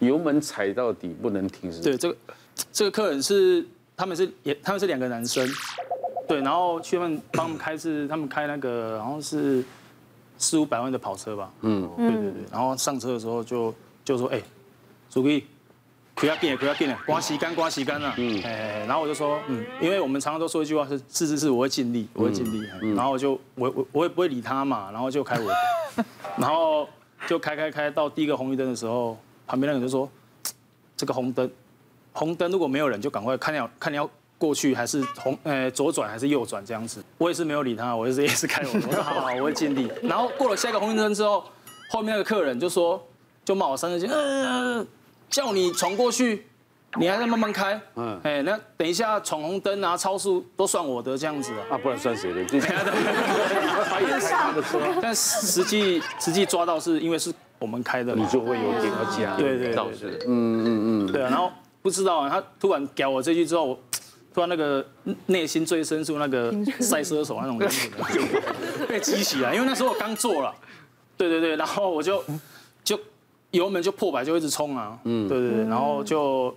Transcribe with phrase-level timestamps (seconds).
[0.00, 1.80] 油门踩到底不能停是？
[1.80, 2.16] 对，这个
[2.72, 3.64] 这个客人是
[3.96, 5.48] 他们是也他们是两个男生，
[6.26, 9.64] 对，然后去他们帮他们开是他们开那个好像是
[10.36, 13.72] 四五百万的跑车吧，嗯，对对对，然后上车的时候就
[14.04, 14.42] 就说哎，
[15.08, 15.46] 主力。
[16.12, 18.12] 不要变，不要变了，刮洗干，刮洗干了。
[18.18, 22.62] 嗯，哎，然后我就说，嗯，因为我们常常都说一句话是，是是是，我会尽力，我会尽力。
[22.94, 26.04] 然后我就我我我也不会理他嘛，然后就开我的，
[26.36, 26.86] 然后
[27.26, 29.16] 就开开开到第一个红绿灯的时候，
[29.50, 30.08] 旁边那个人就说，
[30.96, 31.50] 这个红灯，
[32.12, 34.08] 红灯如果没有人就赶快看要看你要
[34.38, 37.02] 过去还是红，呃，左转还是右转这样子。
[37.18, 39.90] 我也是没有理他，我也是也是开我的，我说好好，我会尽力。
[40.04, 41.44] 然后过了下一个红绿灯之后，
[41.90, 43.04] 后面那个客人就说，
[43.44, 44.86] 就骂我三字经，嗯。
[45.28, 46.46] 叫你闯过去，
[46.96, 52.44] 你还在慢慢开，嗯，哎，那等一下闯红灯啊，超速都算我的这样子啊，啊，不然算谁的？
[52.50, 52.58] 对，
[53.88, 61.52] 他也开他的车，但实际实际抓到是因为是我们开的，你就会有点要加，对对对，嗯嗯嗯，对啊，然后
[61.82, 63.78] 不知道啊，他突然屌我这句之后，我
[64.34, 64.84] 突然那个
[65.26, 67.88] 内心最深处那个赛车手那种感觉
[68.88, 70.52] 被激起来，因为那时候我刚做了，
[71.16, 72.24] 对对对，然后我就
[72.82, 72.98] 就。
[73.52, 76.56] 油门就破百就一直冲啊，嗯，对对对，然后就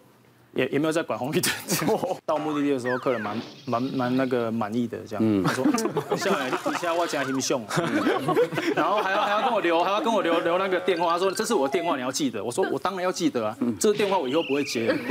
[0.53, 1.51] 也也没有在管红绿灯。
[2.25, 5.65] 到目的地的时候，客人蛮蛮蛮那个满意的，这样，他说
[6.15, 7.65] 下来底下我加很凶，
[8.75, 12.43] 然后还要还要跟我留还要跟我留留那个电话，他说这是我的电话，你要记得。
[12.43, 14.95] 我说我当然要记得啊，这个电话我以后不会接。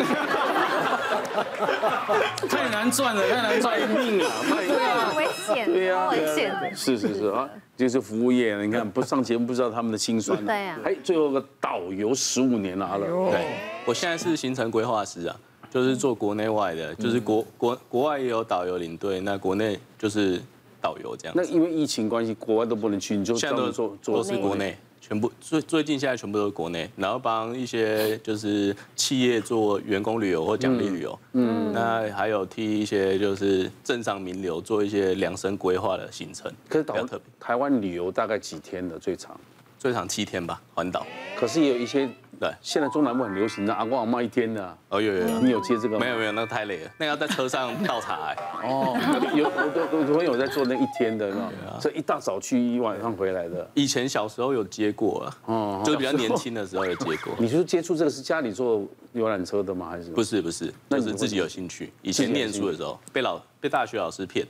[2.48, 4.30] 太难赚了，太难赚命了！
[4.48, 6.74] 对啊，危险，对啊，危险的。
[6.74, 7.48] 是是是啊。
[7.74, 10.44] 就是服务业，你看不上节目不知道他们的辛酸。
[10.44, 10.78] 对呀。
[10.84, 13.06] 哎，最后个导游十五年了，了。
[13.30, 15.36] 对，我现在是行程规划师啊，
[15.68, 20.40] 就是做国内外的，就是国国国外也有导游领队，那国内就是
[20.80, 21.34] 导游这样。
[21.36, 24.76] 那因为疫情关系，国外都不能去，你就现在都做做是国内。
[25.00, 36.50] 全部最最近现在全部都是国内，然后帮一些就是企业做员工旅游或奖励旅游，嗯，那还有替一些就是政商名流做一些量身规划的行程。
[36.68, 37.04] 可是台
[37.40, 39.38] 台湾旅游大概几天的最长？
[39.76, 41.04] 最长七天吧，环岛。
[41.36, 42.08] 可是也有一些。
[42.42, 44.76] 对，现在中南部很流行的阿公阿妈一天的。
[44.88, 46.04] 哦，有有有，你有接这个吗？
[46.04, 48.34] 没有没有，那个太累了，那个要在车上倒茶。
[48.64, 48.98] 哦，
[49.32, 51.32] 有有有朋友在做那一天的，
[51.80, 53.70] 所以一大早去，一晚上回来的。
[53.74, 57.32] 以前小时候有接过啊，哦，就是比较年轻的时候有接过。
[57.38, 59.86] 你是接触这个是家里坐游览车的吗？
[59.88, 60.10] 还是？
[60.10, 61.92] 不是不是，那是自己有兴趣。
[62.02, 64.44] 以前念书的时候被老被大学老师骗，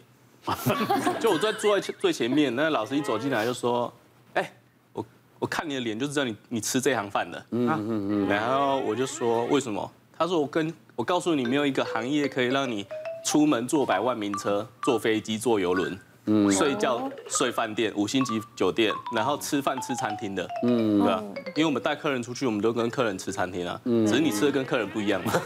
[1.21, 3.93] 就我在坐在最前面，那老师一走进来就说。
[5.43, 9.91] 我看你的脸就知道你你吃这行饭的，嗯嗯嗯，然后我就说为什么？
[10.17, 12.87] 他说我跟我告诉你，没有一个行业可以让你
[13.25, 21.21] 出门坐百万名车、坐飞机、坐游轮，嗯，睡觉睡饭店、五星级酒店，然后吃饭吃餐厅的，嗯，对吧？
[21.57, 25.33] 因为我们带客人出去，我们都跟客人吃餐厅啊，只是你吃的跟客人不一样嘛。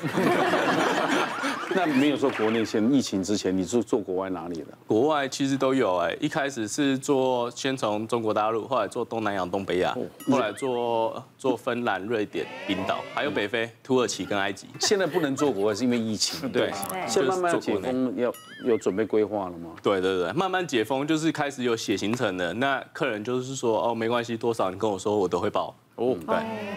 [1.77, 4.69] 那没有说国内先疫情之前，你是做国外哪里的？
[4.87, 9.95] 国外其实都有哎，一开始是做先从中国大陆，后来做东南亚、东北亚，
[10.27, 14.67] 后来做做芬兰、瑞典、冰岛，还有北非、土耳其跟埃及。
[14.81, 16.73] 现在不能做国外是因为疫情， 对。
[17.07, 18.33] 现在慢慢解封，要
[18.65, 19.73] 有准备规划了吗？
[19.83, 22.55] 对对对，慢慢解封就是开始有写行程的。
[22.55, 25.75] 那客人就是说哦，没关系，多少你跟我说，我都会报。
[25.97, 26.37] 哦，对。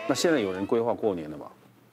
[0.10, 1.46] 那现在有人规划过年了吧？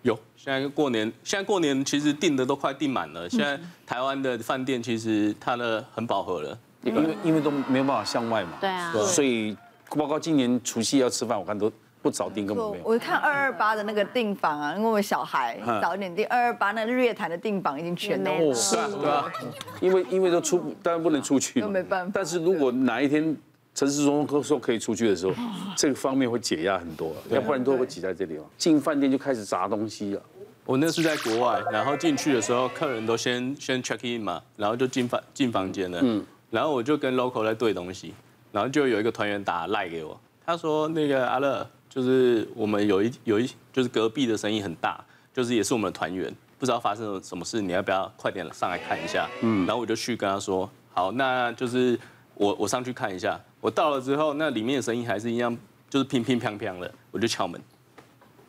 [0.06, 3.28] 有，现在过年，现在过年其实订的都快订满了。
[3.28, 8.50] 现在台湾的饭店其实它的很饱和了，因为因为都没有办法向外嘛。
[8.61, 8.93] 对啊。
[9.05, 9.56] 所以
[9.97, 12.84] 包括今年除夕要吃饭，我看都不早订，根本没有。
[12.84, 18.55] 我看二二八的那个订房啊，因为我小孩早一点订，二二八那日月潭的订房已经全都了。
[18.55, 19.33] 是啊，对啊。
[19.81, 21.61] 因为因为都出，当然不能出去。
[21.61, 22.12] 都没办法。
[22.15, 23.37] 但是如果哪一天
[23.76, 25.34] 陈时中说可以出去的时候，
[25.76, 28.44] 这个方面会解压很多，要不然都会挤在这里嘛。
[28.56, 30.22] 进饭店就开始砸东西了。
[30.64, 36.00] 我那是在国外，然后进去的时候，客人都先先 check in 嘛，然后就进房进房间了。
[36.03, 36.25] 嗯。
[36.48, 38.14] 然后我就跟 local 在对东西，
[38.50, 45.04] 然后就有一个团员打赖给我，他说那个阿乐，就是我们有一有一就是隔壁的生意很大，
[45.34, 49.29] 就是也是我们的团员，不知道发生了什么事，你要不要快点上来看一下？
[49.43, 49.67] 嗯。
[49.67, 51.99] 然后我就去跟他说，好，那就是
[52.37, 53.38] 我我上去看一下。
[53.61, 55.56] 我到了之后，那里面的声音还是一样，
[55.91, 56.93] 就是乒乒乓乓的。
[57.11, 57.61] 我就敲门，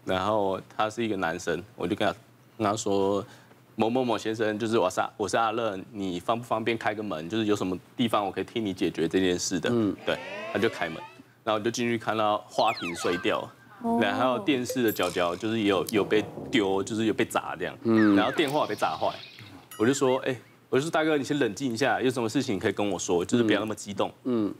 [0.06, 2.13] 然后他是一个男生，我就跟他
[2.57, 3.25] 跟他说
[3.75, 7.28] ：“某某某先生，就是我是我是阿乐，你方不方便开个门？
[7.30, 10.18] 就是有什么地方我可以替你解决这件事的。”嗯，对，
[10.51, 10.98] 他就开门，
[11.44, 13.50] 然后我就进去看到花瓶碎掉，
[14.01, 19.13] 然后电视的角角就是有有被丢，就是有被砸这样，嗯，然后电话被砸坏，
[19.80, 20.36] 我就说：“哎，
[20.69, 24.54] 我就说大哥，你先冷静一下，有什么事情可以跟我说，就是不要那么激动。”嗯。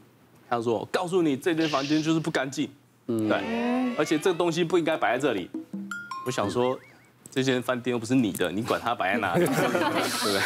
[0.50, 2.70] 他说：“我告诉你，这间房间就是不干净，
[3.08, 3.36] 嗯，对，
[3.98, 5.50] 而且这个东西不应该摆在这里。”
[6.24, 6.74] 我想说，
[7.30, 10.40] 这间饭店又不是你的，你管它摆在哪里， 对不对？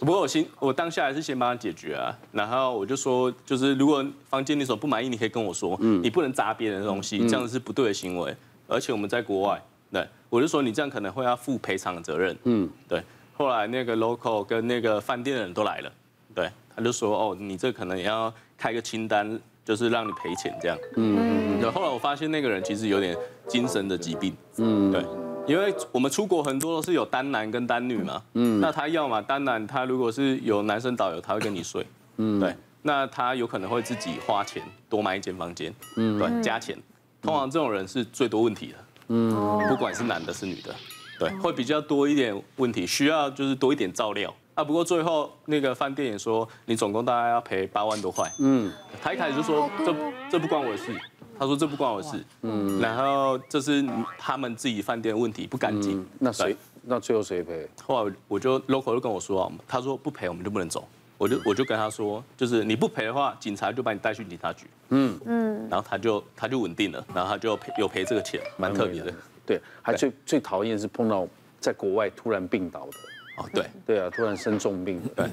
[0.00, 2.12] 不过我先，我当下还是先帮他解决啊。
[2.32, 8.36] 然后我就说，就是如果房间你所不满意，你可以跟我说，你不能砸别人的东西，这样子是不对的行为。
[8.66, 12.36] 而且我们在国外，对，我就说你这样可能会要负赔偿的责任。
[12.42, 13.00] 嗯，对。
[13.40, 15.90] 后来那个 local 跟那个饭店的人都来了，
[16.34, 19.40] 对，他就说，哦，你这可能也要开个清单。
[19.62, 21.70] 就是让你赔钱这样，嗯，对。
[21.70, 23.16] 后来我发现那个人其实有点
[23.46, 25.04] 精神的疾病，嗯，对，
[25.46, 32.52] 因为我们出国很多都是有单男跟单女嘛，嗯，那他要嘛单男，他如果是有男生导游，他会跟你睡，嗯，对，
[32.82, 36.76] 那他有可能会自己花钱多买一间房间，嗯，对，加钱，
[37.22, 38.74] 通常这种人是最多问题的，
[39.08, 39.30] 嗯，
[39.68, 40.74] 不管是男的是女的，
[41.20, 44.34] 对，会比较多一点问题，需要就是多一点照料。
[44.54, 48.30] 啊，不过最后那个饭店也说，你总共大概要赔八万多块。
[48.38, 48.72] 嗯，
[49.02, 49.94] 他一开始就说这
[50.30, 50.98] 这不关我的事，
[51.38, 52.24] 他说这不关我的事。
[52.40, 53.84] 嗯，然后这是
[54.18, 56.02] 他们自己饭店的问题，不干净。
[56.18, 56.56] 那谁？
[56.82, 57.68] 那最后谁赔？
[57.86, 60.88] 后来我就 local 就跟我说，他说不赔我们就不能走。
[61.20, 64.66] 我就我就跟他说，就是你不赔的话，警察就把你带去警察局。
[64.88, 65.20] 嗯。
[65.26, 69.12] 嗯，然后他就他就稳定了，然后他就赔有赔这个钱，蛮特别的。
[69.44, 71.28] 对，还最最讨厌是碰到
[71.60, 72.92] 在国外突然病倒的。
[73.36, 75.26] 哦，对对啊，突然生重病，对，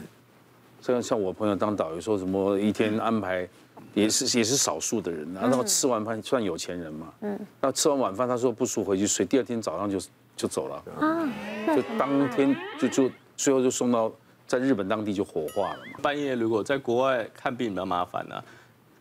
[0.81, 3.47] 像像我朋友当导游说什么一天安排，
[3.93, 9.97] 也是也是少数的人，然后吃完饭算有钱人嘛，嗯，那吃完晚饭他说不舒服回去睡，第二天早上就
[10.35, 11.29] 就走了，啊，
[11.73, 14.11] 就当天就就最后就送到
[14.47, 15.99] 在日本当地就火化了嘛。
[16.01, 18.44] 半夜如果在国外看病比较麻烦啊，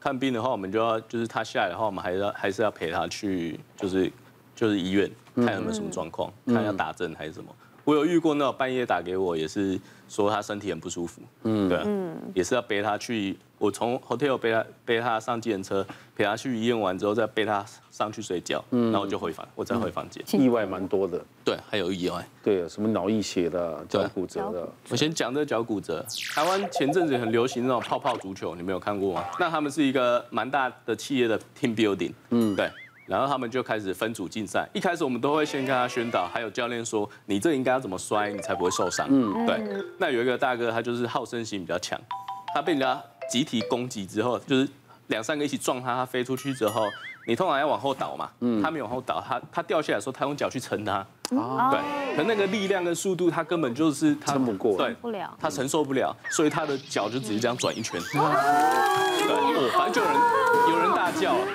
[0.01, 4.13] 看病的话我们就要就是他下来的话，我们还是要还是要陪他去就是
[4.55, 7.55] 就是医院看有没有什么状况，看要打针还是什么。
[7.87, 9.79] 我有遇过那种半夜打给我，也是
[10.09, 15.87] 说他身体很不舒服，嗯，对，嗯，也是要背他去，我从 hotel 背他背他上计程车，
[16.17, 20.21] 陪他去医院完之后再背他上去睡觉，嗯，然后我就回房，我再回房间。
[20.33, 24.69] 意外蛮多的，对，还有意外，对，什么脑溢血的、脚骨折的。
[24.89, 26.05] 我先讲这个脚骨折，
[26.35, 29.25] 台湾前阵子很流行那种泡泡足球，你没有看过吗？
[29.39, 32.69] 那他们是一个蛮大的企业的 team building，嗯，对。
[33.07, 34.69] 然后他们就开始分组竞赛。
[34.73, 39.07] 一开始我们都会先跟他宣导，还有教练说，你这应该要怎么摔，你才不会受伤。
[39.11, 39.61] 嗯，对。
[39.99, 41.99] 那有一个大哥，他就是好胜心比较强，
[42.55, 43.01] 他被人家
[43.31, 44.69] 集体攻击之后，就是
[45.07, 46.87] 两三个一起撞他，他飞出去之后，
[47.27, 48.29] 你通常要往后倒嘛。
[48.41, 48.63] 嗯。
[48.63, 51.07] 他没有往后倒，他他掉下来的时候，他用脚去撑他。
[51.31, 51.69] 哦。
[51.71, 52.17] 对。
[52.17, 54.77] 可那个力量跟速度，他根本就是他撑不过。
[54.77, 54.95] 对。
[54.95, 55.37] 不了。
[55.41, 58.01] 他承受不了，所以他的脚就直接这样转一圈。
[58.13, 58.21] 对。
[58.21, 60.17] 哦，反正就有人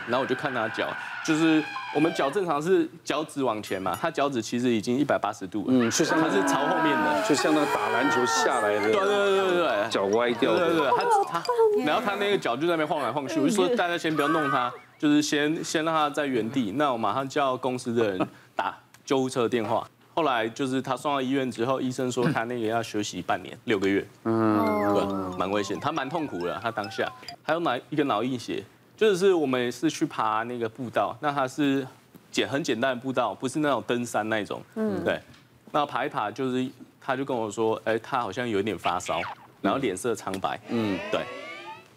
[0.07, 0.87] 然后我就看他脚。
[1.23, 1.63] 就是
[1.93, 11.43] 我们脚正常是脚趾往前嘛，他脚趾其实已经一百八十度了，嗯，就像他是朝后面的，就像那打篮球下来的，对对对对对，脚歪掉，对对对，他他，
[11.85, 18.75] 然后他那个脚就在那边晃来晃去，我就说大家先不要弄他，就是先先让他在原地，那我马上叫公司的人 打
[19.05, 19.87] 救护车电话。
[20.15, 27.07] 后来就是他送到医院之后，医生说他那个要休息半年六个月，嗯，对，蛮危险，他蛮痛苦的，他当下
[27.43, 28.63] 还有脑一个脑溢血。
[29.01, 31.86] 就是我们是去爬那个步道，那它是
[32.30, 34.62] 简很简单的步道，不是那种登山那种。
[34.75, 35.19] 嗯，对。
[35.71, 36.69] 那爬一爬，就是
[37.00, 39.19] 他就跟我说，哎，他好像有一点发烧，
[39.59, 40.59] 然后脸色苍白。
[40.69, 41.21] 嗯，对。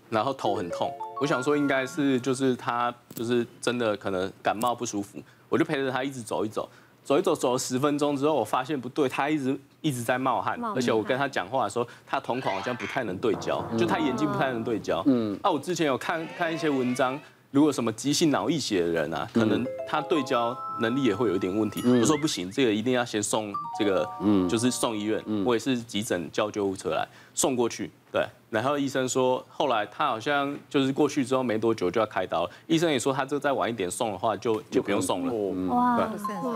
[0.09, 0.91] 然后头很痛，
[1.21, 6.67] 我想说应该是就是他就是真的可能感冒不舒服，我就陪着他一直走一走。
[7.05, 15.03] 走一走，走了十分钟之后，我发现不对，他一直一直在冒汗，而且我跟他讲话的时候，他瞳孔好像不太能对焦，就他眼睛不太能对焦。
[15.07, 17.21] 嗯，啊我之前有看看一些文章，
[17.55, 21.81] 如果什么急性脑溢血的人啊，可能他对焦能力也会有一点问题。
[21.89, 25.23] 我说不行，这个一定要先送这个，嗯，就是送医院。
[25.45, 27.89] 我也是急诊叫救护车来送过去。
[28.11, 32.51] 对，然后医生说，后来他好像就是过去之后没多久就要开刀了。
[32.67, 35.33] 医生也说，他这再晚一点送的话，就就不用送了。
[35.73, 36.11] 哇，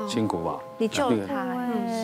[0.09, 0.59] 辛苦吧？
[0.79, 1.45] 你救他，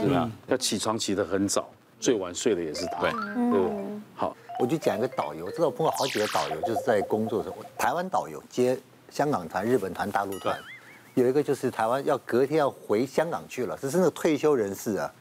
[0.06, 3.00] 是啊，要起床起得很早，最晚睡的也是他。
[3.00, 3.93] 对，对。
[4.54, 8.78] 好，我就讲一个导游，知道我碰到好几个导游，就是在工作的时候，台湾导游接
[9.10, 10.58] 香港团、日本团、大陆团，
[11.14, 15.12] 有一个就是台湾要隔天要回香港去了，这是那个退休人士啊。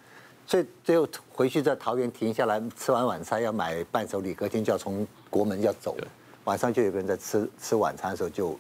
[0.46, 5.96] 所以最后回去在桃园停下来吃完晚餐要买伴手礼，隔天就要从国门要走。
[6.44, 8.60] 晚上就有个人在吃吃晚餐的时候就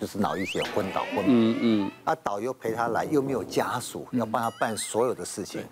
[0.00, 1.26] 就是脑溢血昏倒昏迷。
[1.26, 1.90] 嗯嗯。
[2.04, 5.62] 啊，导游陪他来又没有家属，要帮他办所有的事情，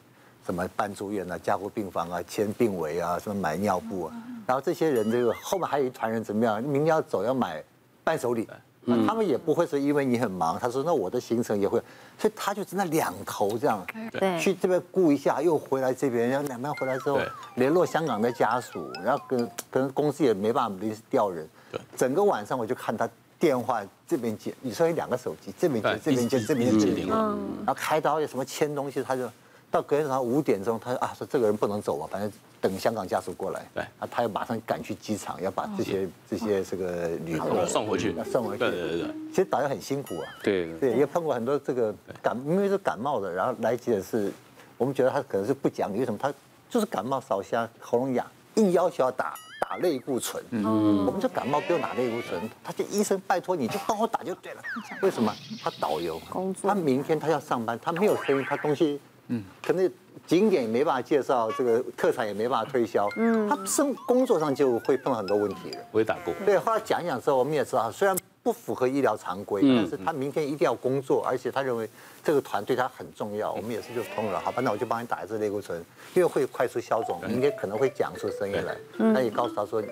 [0.44, 4.14] 什么办住院啊、加护病房啊、签病危啊、什么买尿布啊。
[4.46, 6.62] 然后这些人这个后面还有一团人怎么样？
[6.62, 7.62] 明天要走要买
[8.04, 8.48] 伴手礼。
[8.88, 11.82] 那、他们也不会说因为你很忙，他说那我的行程也会，
[12.16, 17.18] 所以他就在那两头这样，对，去这边顾一下，又回来这边，然后两边回来之后
[17.56, 23.10] 联络香港的家属，然后跟跟公司也没办法临时调人，对，整个晚上我就看他
[23.40, 29.28] 电话这边接，你说有两个手机，这边接这边接这边接电话，然后开刀有什么签东西，他就
[29.68, 44.32] 到隔天早上五点钟，他说啊说这个人不能走啊，反正等香港家属过来，对，啊他要马上赶去机场，要把这些这些这个旅客送回去，要送回去，对对对，其实导游很辛苦啊，对对，也碰过很多这个感，因为是感冒的，然后来急诊室，
[44.76, 46.32] 我们觉得他可能是不讲理，为什么他
[46.68, 49.34] 就是感冒烧瞎喉咙痒，硬要求要打。
[49.58, 54.62] 打类固醇，嗯，我们这感冒不用打类固醇，他就医生拜托你就帮我打就对了。
[55.00, 55.34] 为什么？
[55.62, 56.20] 他导游，
[56.62, 59.90] 他明天他要上班，他没有生意，他东西，嗯，可能
[60.26, 65.78] 景点也没办法介绍，这个特产也没办法推销，嗯，他生工作上就会碰到很多问题了。
[65.92, 68.16] 我也打过，对，后来讲一讲之后，我们也知道，虽然。
[68.46, 71.90] 不符合医疗常规，但是他明天一定要工作，而且他认为
[72.22, 73.52] 这个团对他很重要。
[73.52, 78.76] 我们也是就通了，好吧，那我就帮你打一支类固醇，因为会快速消肿，明天可能会讲出声音来。
[78.98, 79.82] 那也告诉他说，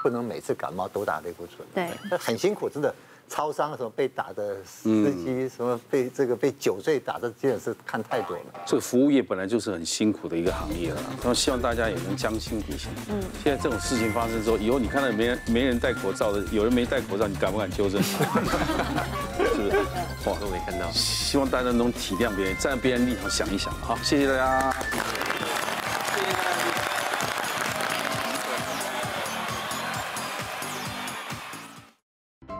[0.00, 2.94] 不能每次感冒都打类固醇，对，很辛苦，真的。
[3.34, 8.42] 超商什么被打的司机，什么被这个被酒醉打的，真的是看太多了。
[8.64, 12.92] 这个服务业本来就是很辛苦的一个行业了，然后希望大家也能将心比心。
[13.10, 18.00] 嗯，现在这种事情发生之后，以后你看到没人没人戴口罩的，有人没戴口罩，你敢不敢纠正？
[18.06, 18.18] 是
[19.56, 19.78] 不是？
[20.30, 20.88] 哇，都没看到。
[20.92, 23.74] 希望大家能体谅别人，站在别人立场想一想。
[23.80, 25.23] 好，谢谢大家。